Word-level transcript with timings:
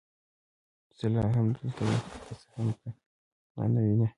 زه 0.97 1.05
لا 1.13 1.23
هم 1.33 1.47
دلته 1.55 1.81
یم، 1.89 1.99
که 2.25 2.33
څه 2.39 2.47
هم 2.55 2.67
ته 2.79 2.87
ما 3.55 3.63
نه 3.73 3.79
وینې. 3.85 4.07